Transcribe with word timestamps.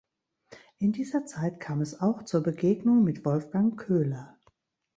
In 0.79 0.93
dieser 0.93 1.27
Zeit 1.27 1.59
kam 1.59 1.79
es 1.79 2.01
auch 2.01 2.23
zur 2.23 2.41
Begegnung 2.41 3.03
mit 3.03 3.23
Wolfgang 3.23 3.77
Köhler. 3.79 4.35